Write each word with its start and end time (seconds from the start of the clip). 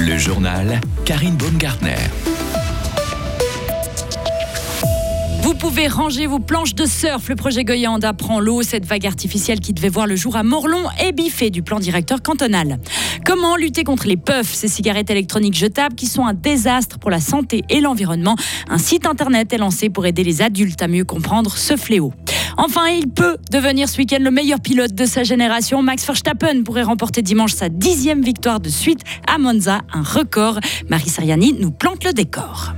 Le 0.00 0.16
journal 0.16 0.80
Karine 1.04 1.36
Baumgartner. 1.36 1.94
Vous 5.42 5.52
pouvez 5.52 5.88
ranger 5.88 6.26
vos 6.26 6.38
planches 6.38 6.74
de 6.74 6.86
surf. 6.86 7.28
Le 7.28 7.36
projet 7.36 7.64
Goyanda 7.64 8.14
prend 8.14 8.40
l'eau. 8.40 8.62
Cette 8.62 8.86
vague 8.86 9.06
artificielle 9.06 9.60
qui 9.60 9.74
devait 9.74 9.90
voir 9.90 10.06
le 10.06 10.16
jour 10.16 10.36
à 10.36 10.42
Morlon 10.42 10.84
est 10.98 11.12
biffée 11.12 11.50
du 11.50 11.62
plan 11.62 11.80
directeur 11.80 12.22
cantonal. 12.22 12.78
Comment 13.26 13.56
lutter 13.56 13.84
contre 13.84 14.06
les 14.06 14.16
puffs, 14.16 14.54
ces 14.54 14.68
cigarettes 14.68 15.10
électroniques 15.10 15.54
jetables 15.54 15.94
qui 15.94 16.06
sont 16.06 16.24
un 16.24 16.32
désastre 16.32 16.98
pour 16.98 17.10
la 17.10 17.20
santé 17.20 17.62
et 17.68 17.82
l'environnement? 17.82 18.36
Un 18.70 18.78
site 18.78 19.04
internet 19.06 19.52
est 19.52 19.58
lancé 19.58 19.90
pour 19.90 20.06
aider 20.06 20.24
les 20.24 20.40
adultes 20.40 20.80
à 20.80 20.88
mieux 20.88 21.04
comprendre 21.04 21.54
ce 21.54 21.76
fléau. 21.76 22.14
Enfin, 22.56 22.88
il 22.88 23.08
peut 23.08 23.36
devenir 23.50 23.88
ce 23.88 23.98
week-end 23.98 24.18
le 24.20 24.30
meilleur 24.30 24.60
pilote 24.60 24.94
de 24.94 25.04
sa 25.04 25.22
génération. 25.22 25.82
Max 25.82 26.06
Verstappen 26.06 26.62
pourrait 26.62 26.82
remporter 26.82 27.22
dimanche 27.22 27.52
sa 27.52 27.68
dixième 27.68 28.22
victoire 28.22 28.60
de 28.60 28.68
suite 28.68 29.00
à 29.26 29.38
Monza, 29.38 29.80
un 29.92 30.02
record. 30.02 30.58
Marie 30.88 31.08
Sariani 31.08 31.54
nous 31.58 31.70
plante 31.70 32.04
le 32.04 32.12
décor. 32.12 32.74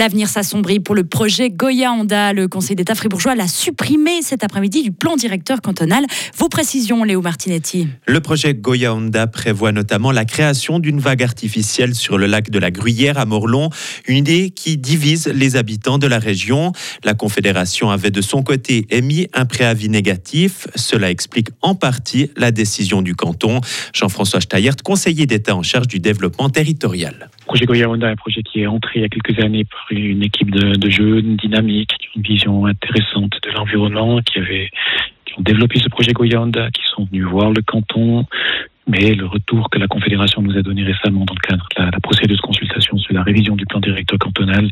L'avenir 0.00 0.28
s'assombrit 0.28 0.80
pour 0.80 0.94
le 0.94 1.04
projet 1.04 1.50
Goya 1.50 1.92
Honda. 1.92 2.32
Le 2.32 2.48
Conseil 2.48 2.74
d'État 2.74 2.94
fribourgeois 2.94 3.34
l'a 3.34 3.46
supprimé 3.46 4.22
cet 4.22 4.42
après-midi 4.42 4.82
du 4.82 4.92
plan 4.92 5.14
directeur 5.14 5.60
cantonal. 5.60 6.06
Vos 6.38 6.48
précisions, 6.48 7.04
Léo 7.04 7.20
Martinetti. 7.20 7.86
Le 8.06 8.20
projet 8.20 8.54
Goya 8.54 8.94
Honda 8.94 9.26
prévoit 9.26 9.72
notamment 9.72 10.10
la 10.10 10.24
création 10.24 10.78
d'une 10.78 11.00
vague 11.00 11.22
artificielle 11.22 11.94
sur 11.94 12.16
le 12.16 12.24
lac 12.24 12.48
de 12.48 12.58
la 12.58 12.70
Gruyère 12.70 13.18
à 13.18 13.26
Morlon, 13.26 13.68
une 14.08 14.16
idée 14.16 14.48
qui 14.48 14.78
divise 14.78 15.26
les 15.26 15.56
habitants 15.56 15.98
de 15.98 16.06
la 16.06 16.18
région. 16.18 16.72
La 17.04 17.12
Confédération 17.12 17.90
avait 17.90 18.10
de 18.10 18.22
son 18.22 18.42
côté 18.42 18.86
émis 18.88 19.26
un 19.34 19.44
préavis 19.44 19.90
négatif. 19.90 20.66
Cela 20.76 21.10
explique 21.10 21.48
en 21.60 21.74
partie 21.74 22.30
la 22.38 22.52
décision 22.52 23.02
du 23.02 23.14
canton. 23.14 23.60
Jean-François 23.92 24.40
Steyert, 24.40 24.76
conseiller 24.82 25.26
d'État 25.26 25.54
en 25.54 25.62
charge 25.62 25.88
du 25.88 25.98
développement 25.98 26.48
territorial. 26.48 27.28
Le 27.40 27.44
projet 27.44 27.66
Goya 27.66 27.90
Honda 27.90 28.08
est 28.08 28.12
un 28.12 28.16
projet 28.16 28.42
qui 28.42 28.60
est 28.60 28.66
entré 28.66 28.92
il 28.94 29.02
y 29.02 29.04
a 29.04 29.08
quelques 29.08 29.38
années 29.44 29.64
par 29.64 29.89
une 29.96 30.22
équipe 30.22 30.50
de, 30.50 30.76
de 30.76 30.90
jeunes 30.90 31.36
dynamiques, 31.36 31.94
qui 31.98 32.08
ont 32.08 32.12
une 32.16 32.22
vision 32.22 32.66
intéressante 32.66 33.32
de 33.42 33.50
l'environnement, 33.50 34.20
qui 34.22 34.38
avait 34.38 34.70
ont 35.38 35.42
développé 35.42 35.78
ce 35.78 35.88
projet 35.88 36.12
Goyanda, 36.12 36.70
qui 36.70 36.82
sont 36.94 37.04
venus 37.04 37.24
voir 37.24 37.50
le 37.50 37.62
canton, 37.62 38.26
mais 38.86 39.14
le 39.14 39.26
retour 39.26 39.70
que 39.70 39.78
la 39.78 39.86
Confédération 39.86 40.42
nous 40.42 40.56
a 40.56 40.62
donné 40.62 40.82
récemment 40.82 41.24
dans 41.24 41.34
le 41.34 41.46
cadre 41.46 41.66
de 41.76 41.82
la, 41.82 41.90
la, 41.90 42.00
procédure 42.00 42.36
de 42.36 42.42
consultation 42.42 42.98
sur 42.98 43.14
la 43.14 43.22
révision 43.22 43.54
du 43.54 43.64
plan 43.66 43.78
directeur 43.78 44.18
cantonal 44.18 44.68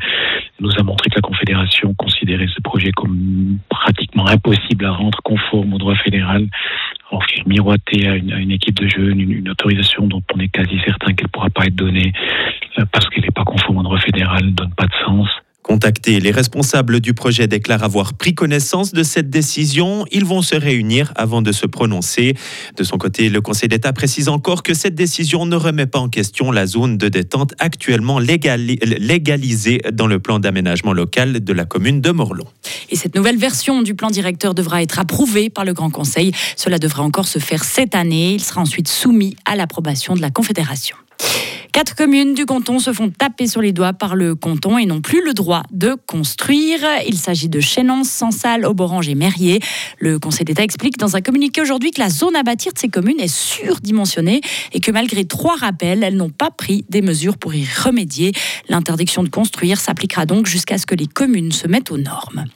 nous 0.61 0.70
a 0.77 0.83
montré 0.83 1.11
que 1.11 1.16
la 1.16 1.22
Confédération 1.22 1.94
considérait 1.94 2.48
ce 2.48 2.61
projet 2.61 2.91
comme 2.92 3.58
pratiquement 3.69 4.27
impossible 4.27 4.84
à 4.86 4.92
rendre 4.92 5.19
conforme 5.22 5.74
au 5.74 5.78
droit 5.78 5.94
fédéral. 5.96 6.48
Alors, 7.11 7.25
miroiter 7.47 8.06
à 8.06 8.17
une, 8.17 8.51
équipe 8.51 8.75
de 8.75 8.87
jeunes 8.87 9.20
une, 9.20 9.33
une, 9.33 9.48
autorisation 9.48 10.06
dont 10.06 10.23
on 10.34 10.41
est 10.41 10.48
quasi 10.48 10.78
certain 10.84 11.14
qu'elle 11.14 11.27
ne 11.27 11.31
pourra 11.31 11.48
pas 11.51 11.67
être 11.67 11.75
donnée 11.75 12.12
euh, 12.78 12.84
parce 12.92 13.09
qu'elle 13.09 13.25
n'est 13.25 13.31
pas 13.31 13.45
conforme 13.45 13.78
au 13.78 13.83
droit 13.83 13.98
fédéral 13.98 14.45
ne 14.45 14.51
donne 14.51 14.75
pas 14.75 14.87
de 14.87 14.95
sens. 15.05 15.29
Contactés, 15.69 16.19
les 16.19 16.30
responsables 16.30 16.98
du 16.98 17.12
projet 17.12 17.47
déclarent 17.47 17.84
avoir 17.84 18.14
pris 18.14 18.34
connaissance 18.34 18.92
de 18.92 19.02
cette 19.02 19.28
décision. 19.28 20.06
Ils 20.11 20.24
vont 20.24 20.41
se 20.41 20.56
réunir 20.56 21.12
avant 21.14 21.42
de 21.42 21.52
se 21.52 21.66
prononcer. 21.66 22.34
De 22.78 22.84
son 22.84 22.97
côté, 22.97 23.28
le 23.28 23.42
Conseil 23.42 23.69
d'État 23.69 23.92
précise 23.92 24.30
encore 24.30 24.62
que 24.62 24.72
cette 24.72 24.94
décision 24.94 25.44
ne 25.44 25.56
remet 25.56 25.84
pas 25.84 25.98
en 25.98 26.08
question 26.08 26.50
la 26.50 26.66
zone 26.66 26.96
de 26.96 27.11
détente 27.11 27.52
actuellement 27.58 28.19
légali 28.19 28.78
légalisée 28.83 29.83
dans 29.92 30.06
le 30.06 30.19
plan 30.19 30.39
d'aménagement 30.39 30.94
local 30.94 31.44
de 31.44 31.52
la 31.52 31.66
commune 31.66 32.00
de 32.00 32.12
Morlon. 32.12 32.46
Et 32.89 32.96
cette 32.96 33.14
nouvelle 33.14 33.36
version 33.36 33.83
du 33.83 33.94
plan 33.94 34.08
directeur 34.08 34.55
devra 34.55 34.83
être 34.83 34.98
approuvée 34.98 35.50
par 35.50 35.66
le 35.66 35.74
Grand 35.74 35.91
Conseil. 35.91 36.33
Cela 36.56 36.78
devrait 36.78 37.02
encore 37.02 37.28
se 37.28 37.41
faire 37.41 37.62
cette 37.62 37.94
année. 37.94 38.33
Il 38.33 38.42
sera 38.42 38.62
ensuite 38.62 38.89
soumis 38.89 39.36
à 39.44 39.55
l'approbation 39.55 40.14
de 40.14 40.22
la 40.22 40.30
Confédération. 40.30 40.96
Quatre 41.79 41.95
communes 41.95 42.34
du 42.34 42.45
canton 42.45 42.81
se 42.81 42.93
font 42.93 43.09
taper 43.09 43.47
sur 43.47 43.61
les 43.61 43.71
doigts 43.71 43.93
par 43.93 44.17
le 44.17 44.34
canton 44.34 44.79
et 44.79 44.84
n'ont 44.84 45.01
plus 45.01 45.25
le 45.25 45.33
droit 45.33 45.63
de 45.70 45.95
construire. 46.08 46.80
Il 47.07 47.17
s'agit 47.17 47.48
de 47.48 47.61
Chénance, 47.61 48.08
Sansal, 48.08 48.67
Auborange 48.67 49.08
et 49.08 49.14
Merrier. 49.14 49.61
Le 50.01 50.19
Conseil 50.19 50.45
d'État 50.45 50.64
explique 50.64 50.98
dans 50.98 51.14
un 51.14 51.20
communiqué 51.20 51.61
aujourd'hui 51.61 51.92
que 51.92 52.01
la 52.01 52.08
zone 52.08 52.35
à 52.35 52.42
bâtir 52.42 52.73
de 52.73 52.80
ces 52.80 52.89
communes 52.89 53.20
est 53.20 53.33
surdimensionnée 53.33 54.41
et 54.73 54.80
que 54.80 54.91
malgré 54.91 55.25
trois 55.25 55.55
rappels, 55.55 56.02
elles 56.02 56.17
n'ont 56.17 56.30
pas 56.30 56.51
pris 56.51 56.85
des 56.89 57.01
mesures 57.01 57.39
pour 57.39 57.55
y 57.55 57.64
remédier. 57.64 58.33
L'interdiction 58.69 59.23
de 59.23 59.29
construire 59.29 59.79
s'appliquera 59.79 60.27
donc 60.27 60.47
jusqu'à 60.47 60.79
ce 60.79 60.86
que 60.86 60.97
les 60.97 61.07
communes 61.07 61.52
se 61.52 61.69
mettent 61.69 61.92
aux 61.92 61.98
normes. 61.98 62.47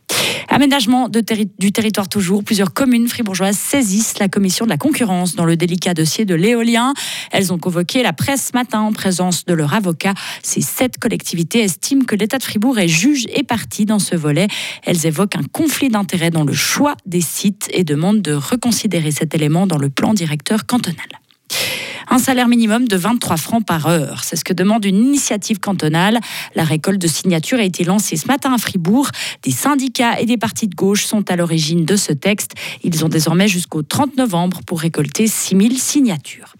Aménagement 0.48 1.08
du 1.08 1.72
territoire 1.72 2.08
toujours. 2.08 2.44
Plusieurs 2.44 2.72
communes 2.72 3.08
fribourgeoises 3.08 3.56
saisissent 3.56 4.18
la 4.18 4.28
commission 4.28 4.64
de 4.64 4.70
la 4.70 4.76
concurrence 4.76 5.34
dans 5.34 5.44
le 5.44 5.56
délicat 5.56 5.94
dossier 5.94 6.24
de 6.24 6.34
l'éolien. 6.34 6.94
Elles 7.30 7.52
ont 7.52 7.58
convoqué 7.58 8.02
la 8.02 8.12
presse 8.12 8.50
ce 8.52 8.56
matin 8.56 8.80
en 8.80 8.92
présence 8.92 9.44
de 9.44 9.54
leur 9.54 9.74
avocat. 9.74 10.14
Ces 10.42 10.60
sept 10.60 10.98
collectivités 10.98 11.60
estiment 11.60 12.04
que 12.04 12.16
l'État 12.16 12.38
de 12.38 12.42
Fribourg 12.42 12.78
est 12.78 12.88
juge 12.88 13.26
et 13.34 13.42
partie 13.42 13.86
dans 13.86 13.98
ce 13.98 14.16
volet. 14.16 14.48
Elles 14.84 15.06
évoquent 15.06 15.36
un 15.36 15.44
conflit 15.52 15.88
d'intérêts 15.88 16.30
dans 16.30 16.44
le 16.44 16.52
choix 16.52 16.96
des 17.06 17.20
sites 17.20 17.68
et 17.72 17.84
demandent 17.84 18.22
de 18.22 18.32
reconsidérer 18.32 19.10
cet 19.10 19.34
élément 19.34 19.66
dans 19.66 19.78
le 19.78 19.90
plan 19.90 20.14
directeur 20.14 20.66
cantonal 20.66 21.21
un 22.08 22.18
salaire 22.18 22.48
minimum 22.48 22.88
de 22.88 22.96
23 22.96 23.36
francs 23.36 23.64
par 23.64 23.86
heure. 23.86 24.24
C'est 24.24 24.36
ce 24.36 24.44
que 24.44 24.52
demande 24.52 24.84
une 24.84 24.96
initiative 24.96 25.60
cantonale. 25.60 26.20
La 26.54 26.64
récolte 26.64 27.00
de 27.00 27.06
signatures 27.06 27.58
a 27.58 27.64
été 27.64 27.84
lancée 27.84 28.16
ce 28.16 28.26
matin 28.26 28.52
à 28.52 28.58
Fribourg. 28.58 29.08
Des 29.42 29.50
syndicats 29.50 30.20
et 30.20 30.26
des 30.26 30.36
partis 30.36 30.68
de 30.68 30.74
gauche 30.74 31.04
sont 31.04 31.30
à 31.30 31.36
l'origine 31.36 31.84
de 31.84 31.96
ce 31.96 32.12
texte. 32.12 32.52
Ils 32.84 33.04
ont 33.04 33.08
désormais 33.08 33.48
jusqu'au 33.48 33.82
30 33.82 34.16
novembre 34.16 34.60
pour 34.66 34.80
récolter 34.80 35.26
6000 35.26 35.78
signatures. 35.78 36.54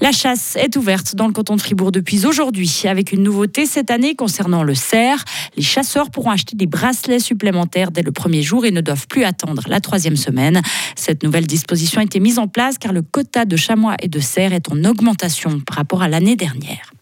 La 0.00 0.12
chasse 0.12 0.56
est 0.56 0.76
ouverte 0.76 1.14
dans 1.14 1.26
le 1.26 1.32
canton 1.32 1.56
de 1.56 1.60
Fribourg 1.60 1.92
depuis 1.92 2.26
aujourd'hui, 2.26 2.82
avec 2.84 3.12
une 3.12 3.22
nouveauté 3.22 3.64
cette 3.64 3.90
année 3.90 4.14
concernant 4.14 4.62
le 4.62 4.74
cerf. 4.74 5.24
Les 5.56 5.62
chasseurs 5.62 6.10
pourront 6.10 6.30
acheter 6.30 6.56
des 6.56 6.66
bracelets 6.66 7.20
supplémentaires 7.20 7.90
dès 7.90 8.02
le 8.02 8.12
premier 8.12 8.42
jour 8.42 8.66
et 8.66 8.70
ne 8.70 8.80
doivent 8.80 9.06
plus 9.06 9.24
attendre 9.24 9.62
la 9.66 9.80
troisième 9.80 10.16
semaine. 10.16 10.60
Cette 10.96 11.22
nouvelle 11.22 11.46
disposition 11.46 12.00
a 12.00 12.04
été 12.04 12.20
mise 12.20 12.38
en 12.38 12.48
place 12.48 12.76
car 12.76 12.92
le 12.92 13.02
quota 13.02 13.44
de 13.44 13.56
chamois 13.56 13.94
et 14.02 14.08
de 14.08 14.20
cerfs 14.20 14.52
est 14.52 14.70
en 14.70 14.84
augmentation 14.84 15.60
par 15.60 15.76
rapport 15.76 16.02
à 16.02 16.08
l'année 16.08 16.36
dernière. 16.36 16.93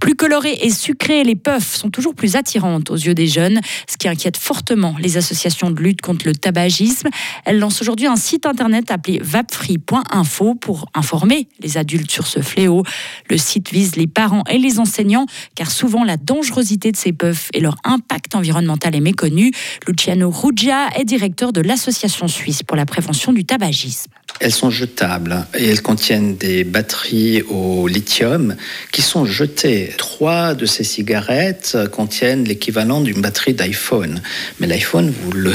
Plus 0.00 0.14
colorées 0.14 0.58
et 0.62 0.70
sucrées, 0.70 1.22
les 1.24 1.36
puffs 1.36 1.76
sont 1.76 1.90
toujours 1.90 2.14
plus 2.14 2.34
attirantes 2.34 2.90
aux 2.90 2.96
yeux 2.96 3.14
des 3.14 3.26
jeunes, 3.26 3.60
ce 3.88 3.98
qui 3.98 4.08
inquiète 4.08 4.38
fortement 4.38 4.96
les 4.98 5.18
associations 5.18 5.70
de 5.70 5.80
lutte 5.80 6.00
contre 6.00 6.26
le 6.26 6.34
tabagisme. 6.34 7.08
Elles 7.44 7.58
lancent 7.58 7.82
aujourd'hui 7.82 8.06
un 8.06 8.16
site 8.16 8.46
internet 8.46 8.90
appelé 8.90 9.20
vapfree.info 9.22 10.54
pour 10.54 10.86
informer 10.94 11.48
les 11.60 11.76
adultes 11.76 12.10
sur 12.10 12.26
ce 12.26 12.40
fléau. 12.40 12.82
Le 13.28 13.36
site 13.36 13.70
vise 13.70 13.96
les 13.96 14.06
parents 14.06 14.42
et 14.48 14.56
les 14.56 14.80
enseignants 14.80 15.26
car 15.54 15.70
souvent 15.70 16.02
la 16.02 16.16
dangerosité 16.16 16.92
de 16.92 16.96
ces 16.96 17.12
puffs 17.12 17.50
et 17.52 17.60
leur 17.60 17.76
impact 17.84 18.34
environnemental 18.34 18.96
est 18.96 19.00
méconnu. 19.00 19.52
Luciano 19.86 20.30
Ruggia 20.30 20.88
est 20.96 21.04
directeur 21.04 21.52
de 21.52 21.60
l'Association 21.60 22.26
suisse 22.26 22.62
pour 22.62 22.76
la 22.76 22.86
prévention 22.86 23.34
du 23.34 23.44
tabagisme. 23.44 24.10
Elles 24.40 24.54
sont 24.54 24.70
jetables 24.70 25.44
et 25.54 25.68
elles 25.68 25.82
contiennent 25.82 26.34
des 26.34 26.64
batteries 26.64 27.42
au 27.42 27.86
lithium 27.86 28.56
qui 28.90 29.02
sont 29.02 29.26
jetées. 29.26 29.92
Trois 29.98 30.54
de 30.54 30.64
ces 30.64 30.82
cigarettes 30.82 31.76
contiennent 31.92 32.44
l'équivalent 32.44 33.02
d'une 33.02 33.20
batterie 33.20 33.52
d'iPhone. 33.52 34.22
Mais 34.58 34.66
l'iPhone, 34.66 35.12
vous 35.22 35.32
le 35.32 35.52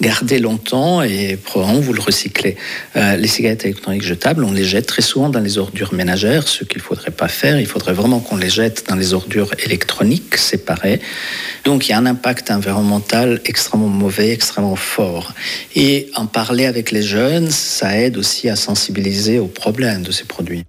gardez 0.00 0.38
longtemps 0.38 1.02
et 1.02 1.36
probablement 1.42 1.80
vous 1.80 1.92
le 1.92 2.00
recyclez. 2.00 2.56
Euh, 2.94 3.16
les 3.16 3.26
cigarettes 3.26 3.64
électroniques 3.64 4.04
jetables, 4.04 4.44
on 4.44 4.52
les 4.52 4.62
jette 4.62 4.86
très 4.86 5.02
souvent 5.02 5.28
dans 5.28 5.40
les 5.40 5.58
ordures 5.58 5.92
ménagères, 5.92 6.46
ce 6.46 6.62
qu'il 6.62 6.78
ne 6.78 6.84
faudrait 6.84 7.10
pas 7.10 7.26
faire. 7.26 7.58
Il 7.58 7.66
faudrait 7.66 7.94
vraiment 7.94 8.20
qu'on 8.20 8.36
les 8.36 8.48
jette 8.50 8.84
dans 8.88 8.94
les 8.94 9.12
ordures 9.12 9.50
électroniques 9.64 10.36
séparées. 10.36 11.00
Donc 11.64 11.88
il 11.88 11.90
y 11.90 11.94
a 11.94 11.98
un 11.98 12.06
impact 12.06 12.52
environnemental 12.52 13.40
extrêmement 13.44 13.88
mauvais, 13.88 14.30
extrêmement 14.30 14.76
fort. 14.76 15.34
Et 15.74 16.12
en 16.14 16.26
parler 16.26 16.66
avec 16.66 16.92
les 16.92 17.02
jeunes, 17.02 17.50
ça 17.50 17.96
aide 17.98 18.19
aussi 18.20 18.48
à 18.48 18.56
sensibiliser 18.56 19.38
aux 19.38 19.48
problèmes 19.48 20.02
de 20.02 20.12
ces 20.12 20.24
produits. 20.24 20.64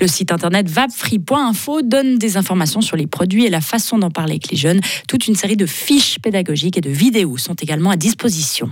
Le 0.00 0.06
site 0.06 0.32
internet 0.32 0.68
vapfree.info 0.68 1.82
donne 1.82 2.18
des 2.18 2.36
informations 2.36 2.80
sur 2.80 2.96
les 2.96 3.06
produits 3.06 3.46
et 3.46 3.50
la 3.50 3.60
façon 3.60 3.98
d'en 3.98 4.10
parler 4.10 4.32
avec 4.32 4.50
les 4.50 4.56
jeunes. 4.56 4.80
Toute 5.08 5.26
une 5.26 5.34
série 5.34 5.56
de 5.56 5.66
fiches 5.66 6.18
pédagogiques 6.20 6.76
et 6.78 6.80
de 6.80 6.90
vidéos 6.90 7.36
sont 7.36 7.54
également 7.54 7.90
à 7.90 7.96
disposition. 7.96 8.70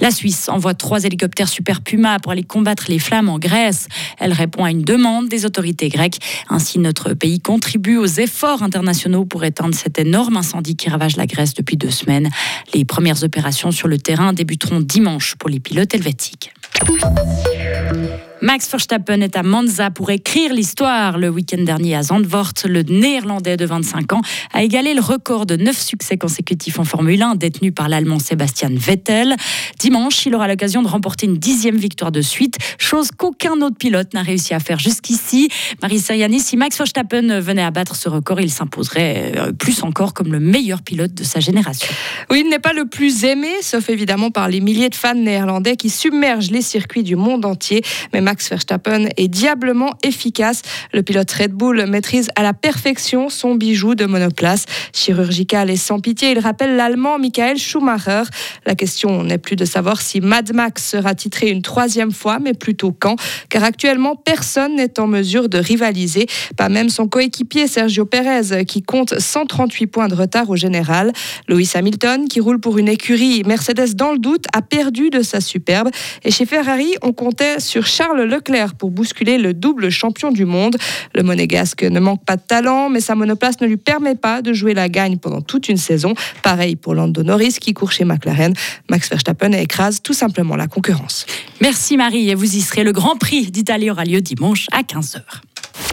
La 0.00 0.10
Suisse 0.10 0.48
envoie 0.48 0.74
trois 0.74 1.04
hélicoptères 1.04 1.48
Super 1.48 1.80
Puma 1.80 2.18
pour 2.18 2.32
aller 2.32 2.42
combattre 2.42 2.86
les 2.88 2.98
flammes 2.98 3.28
en 3.28 3.38
Grèce. 3.38 3.86
Elle 4.18 4.32
répond 4.32 4.64
à 4.64 4.70
une 4.70 4.82
demande 4.82 5.28
des 5.28 5.46
autorités 5.46 5.88
grecques. 5.88 6.18
Ainsi, 6.48 6.78
notre 6.78 7.14
pays 7.14 7.40
contribue 7.40 7.96
aux 7.96 8.06
efforts 8.06 8.62
internationaux 8.62 9.24
pour 9.24 9.44
éteindre 9.44 9.74
cet 9.74 9.98
énorme 9.98 10.36
incendie 10.36 10.76
qui 10.76 10.90
ravage 10.90 11.16
la 11.16 11.26
Grèce 11.26 11.54
depuis 11.54 11.76
deux 11.76 11.90
semaines. 11.90 12.28
Les 12.74 12.84
premières 12.84 13.22
opérations 13.22 13.70
sur 13.70 13.86
le 13.86 13.98
terrain 13.98 14.32
débuteront 14.32 14.80
dimanche 14.80 15.36
pour 15.36 15.48
les 15.48 15.60
pilotes 15.60 15.94
helvétiques. 15.94 16.52
C'est! 16.86 18.23
Max 18.44 18.70
Verstappen 18.70 19.22
est 19.22 19.38
à 19.38 19.42
Monza 19.42 19.90
pour 19.90 20.10
écrire 20.10 20.52
l'histoire. 20.52 21.16
Le 21.16 21.30
week-end 21.30 21.62
dernier 21.62 21.96
à 21.96 22.02
Zandvoort, 22.02 22.52
le 22.66 22.82
néerlandais 22.82 23.56
de 23.56 23.64
25 23.64 24.12
ans 24.12 24.20
a 24.52 24.62
égalé 24.62 24.92
le 24.92 25.00
record 25.00 25.46
de 25.46 25.56
9 25.56 25.74
succès 25.74 26.18
consécutifs 26.18 26.78
en 26.78 26.84
Formule 26.84 27.22
1 27.22 27.36
détenu 27.36 27.72
par 27.72 27.88
l'allemand 27.88 28.18
Sébastien 28.18 28.68
Vettel. 28.70 29.34
Dimanche, 29.78 30.26
il 30.26 30.34
aura 30.34 30.46
l'occasion 30.46 30.82
de 30.82 30.88
remporter 30.88 31.24
une 31.24 31.38
dixième 31.38 31.76
victoire 31.76 32.12
de 32.12 32.20
suite, 32.20 32.58
chose 32.76 33.08
qu'aucun 33.16 33.62
autre 33.62 33.78
pilote 33.78 34.12
n'a 34.12 34.20
réussi 34.20 34.52
à 34.52 34.60
faire 34.60 34.78
jusqu'ici. 34.78 35.48
Marie 35.80 35.98
Sayani, 35.98 36.38
si 36.38 36.58
Max 36.58 36.76
Verstappen 36.76 37.40
venait 37.40 37.64
à 37.64 37.70
battre 37.70 37.96
ce 37.96 38.10
record, 38.10 38.42
il 38.42 38.50
s'imposerait 38.50 39.32
euh, 39.38 39.52
plus 39.52 39.82
encore 39.84 40.12
comme 40.12 40.30
le 40.30 40.40
meilleur 40.40 40.82
pilote 40.82 41.14
de 41.14 41.24
sa 41.24 41.40
génération. 41.40 41.88
Oui, 42.28 42.42
il 42.44 42.50
n'est 42.50 42.58
pas 42.58 42.74
le 42.74 42.84
plus 42.84 43.24
aimé, 43.24 43.48
sauf 43.62 43.88
évidemment 43.88 44.30
par 44.30 44.50
les 44.50 44.60
milliers 44.60 44.90
de 44.90 44.94
fans 44.94 45.14
néerlandais 45.14 45.76
qui 45.76 45.88
submergent 45.88 46.50
les 46.50 46.60
circuits 46.60 47.04
du 47.04 47.16
monde 47.16 47.46
entier. 47.46 47.80
Mais 48.12 48.20
Verstappen 48.42 49.08
est 49.16 49.28
diablement 49.28 49.94
efficace. 50.02 50.62
Le 50.92 51.02
pilote 51.02 51.30
Red 51.30 51.52
Bull 51.52 51.86
maîtrise 51.86 52.28
à 52.36 52.42
la 52.42 52.52
perfection 52.52 53.28
son 53.28 53.54
bijou 53.54 53.94
de 53.94 54.06
monoplace. 54.06 54.66
Chirurgical 54.92 55.70
et 55.70 55.76
sans 55.76 56.00
pitié, 56.00 56.32
il 56.32 56.38
rappelle 56.38 56.76
l'allemand 56.76 57.18
Michael 57.18 57.58
Schumacher. 57.58 58.22
La 58.66 58.74
question 58.74 59.22
n'est 59.22 59.38
plus 59.38 59.56
de 59.56 59.64
savoir 59.64 60.00
si 60.00 60.20
Mad 60.20 60.54
Max 60.54 60.84
sera 60.88 61.14
titré 61.14 61.50
une 61.50 61.62
troisième 61.62 62.12
fois, 62.12 62.38
mais 62.38 62.54
plutôt 62.54 62.92
quand, 62.92 63.16
car 63.48 63.64
actuellement 63.64 64.16
personne 64.16 64.76
n'est 64.76 64.98
en 64.98 65.06
mesure 65.06 65.48
de 65.48 65.58
rivaliser, 65.58 66.26
pas 66.56 66.68
même 66.68 66.88
son 66.88 67.08
coéquipier 67.08 67.66
Sergio 67.66 68.04
Perez, 68.04 68.64
qui 68.64 68.82
compte 68.82 69.18
138 69.18 69.86
points 69.86 70.08
de 70.08 70.14
retard 70.14 70.50
au 70.50 70.56
général. 70.56 71.12
Lewis 71.48 71.72
Hamilton, 71.74 72.28
qui 72.28 72.40
roule 72.40 72.60
pour 72.60 72.78
une 72.78 72.88
écurie 72.88 73.42
Mercedes 73.44 73.94
dans 73.94 74.12
le 74.12 74.18
doute, 74.18 74.44
a 74.52 74.62
perdu 74.62 75.10
de 75.10 75.22
sa 75.22 75.40
superbe. 75.40 75.90
Et 76.24 76.30
chez 76.30 76.46
Ferrari, 76.46 76.94
on 77.02 77.12
comptait 77.12 77.60
sur 77.60 77.86
Charles 77.86 78.13
Leclerc 78.22 78.74
pour 78.74 78.90
bousculer 78.90 79.38
le 79.38 79.52
double 79.52 79.90
champion 79.90 80.30
du 80.30 80.44
monde. 80.44 80.76
Le 81.14 81.22
monégasque 81.22 81.82
ne 81.82 82.00
manque 82.00 82.24
pas 82.24 82.36
de 82.36 82.42
talent, 82.42 82.88
mais 82.88 83.00
sa 83.00 83.14
monoplace 83.14 83.60
ne 83.60 83.66
lui 83.66 83.76
permet 83.76 84.14
pas 84.14 84.42
de 84.42 84.52
jouer 84.52 84.74
la 84.74 84.88
gagne 84.88 85.18
pendant 85.18 85.40
toute 85.40 85.68
une 85.68 85.76
saison. 85.76 86.14
Pareil 86.42 86.76
pour 86.76 86.94
Lando 86.94 87.22
Norris 87.22 87.56
qui 87.60 87.74
court 87.74 87.92
chez 87.92 88.04
McLaren. 88.04 88.54
Max 88.88 89.08
Verstappen 89.10 89.52
écrase 89.52 90.02
tout 90.02 90.14
simplement 90.14 90.56
la 90.56 90.66
concurrence. 90.66 91.26
Merci 91.60 91.96
Marie 91.96 92.30
et 92.30 92.34
vous 92.34 92.56
y 92.56 92.60
serez. 92.60 92.84
Le 92.84 92.92
Grand 92.92 93.16
Prix 93.16 93.50
d'Italie 93.50 93.90
aura 93.90 94.04
lieu 94.04 94.20
dimanche 94.20 94.66
à 94.72 94.82
15h. 94.82 95.20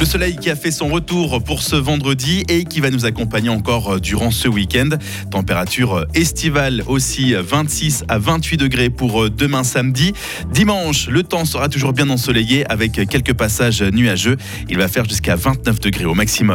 le 0.00 0.06
soleil 0.06 0.36
qui 0.36 0.48
a 0.48 0.56
fait 0.56 0.70
son 0.70 0.88
retour 0.88 1.44
pour 1.44 1.62
ce 1.62 1.76
vendredi 1.76 2.42
et 2.48 2.64
qui 2.64 2.80
va 2.80 2.88
nous 2.88 3.04
accompagner 3.04 3.50
encore 3.50 3.96
euh, 3.96 4.00
durant 4.00 4.30
ce 4.30 4.48
week-end. 4.48 4.88
Température 5.30 5.94
euh, 5.94 6.04
estivale 6.14 6.82
aussi 6.86 7.34
26 7.34 8.04
à 8.08 8.18
28 8.18 8.56
degrés 8.56 8.88
pour 8.88 9.24
euh, 9.24 9.30
demain 9.30 9.62
samedi. 9.62 10.14
Dimanche, 10.50 11.08
le 11.08 11.22
temps 11.22 11.44
sera 11.44 11.68
toujours 11.68 11.92
bien 11.92 12.08
ensoleillé 12.08 12.64
avec 12.70 12.92
quelques 12.92 13.34
passages 13.34 13.82
nuageux. 13.82 14.38
Il 14.70 14.78
va 14.78 14.88
faire 14.88 15.04
jusqu'à 15.04 15.36
29 15.36 15.80
degrés 15.80 16.06
au 16.06 16.14
maximum. 16.14 16.48